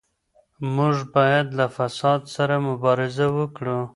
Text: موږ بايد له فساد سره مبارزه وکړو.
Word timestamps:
موږ 0.75 0.95
بايد 1.13 1.47
له 1.59 1.65
فساد 1.75 2.21
سره 2.35 2.55
مبارزه 2.67 3.25
وکړو. 3.37 3.79